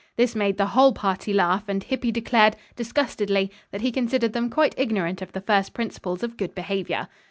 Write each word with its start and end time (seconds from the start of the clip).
This 0.15 0.33
made 0.35 0.57
the 0.57 0.65
whole 0.73 0.93
party 0.93 1.31
laugh, 1.31 1.65
and 1.67 1.83
Hippy 1.83 2.11
declared, 2.11 2.55
disgustedly, 2.75 3.51
that 3.69 3.81
he 3.81 3.91
considered 3.91 4.33
them 4.33 4.49
quite 4.49 4.73
ignorant 4.75 5.21
of 5.21 5.31
the 5.31 5.41
first 5.41 5.75
principles 5.75 6.23
of 6.23 6.37
good 6.37 6.55
behavior. 6.55 7.07